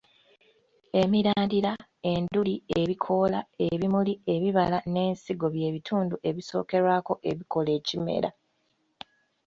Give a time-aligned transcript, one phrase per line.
[1.01, 1.71] Emirandira,
[2.11, 8.29] enduli, ebikoola, ebimuli, ebibala n'ensigo by'ebitundu ebisookerwako ebikola ekimera